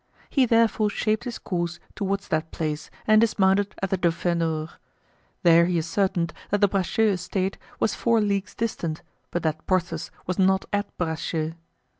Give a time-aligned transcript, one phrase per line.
[0.31, 4.69] He therefore shaped his course toward that place and dismounted at the Dauphin d'Or.
[5.43, 10.39] There he ascertained that the Bracieux estate was four leagues distant, but that Porthos was
[10.39, 11.53] not at Bracieux.